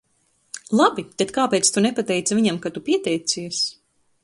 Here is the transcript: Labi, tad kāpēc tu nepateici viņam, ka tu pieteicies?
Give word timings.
Labi, 0.79 1.05
tad 1.21 1.33
kāpēc 1.35 1.69
tu 1.77 1.85
nepateici 1.87 2.39
viņam, 2.39 2.59
ka 2.65 2.75
tu 2.79 2.85
pieteicies? 2.91 3.65